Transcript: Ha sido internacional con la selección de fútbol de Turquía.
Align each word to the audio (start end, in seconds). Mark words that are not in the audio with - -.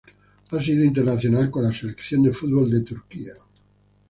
Ha 0.49 0.59
sido 0.59 0.83
internacional 0.83 1.51
con 1.51 1.63
la 1.63 1.71
selección 1.71 2.23
de 2.23 2.33
fútbol 2.33 2.71
de 2.71 2.81
Turquía. 2.81 3.33